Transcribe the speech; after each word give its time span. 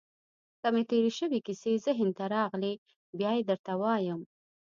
که 0.61 0.67
مې 0.73 0.83
تېرې 0.89 1.11
شوې 1.19 1.39
کیسې 1.47 1.71
ذهن 1.85 2.09
ته 2.17 2.23
راغلې، 2.35 2.73
بیا 3.19 3.31
يې 3.37 3.43
درته 3.49 3.73
وایم. 3.81 4.21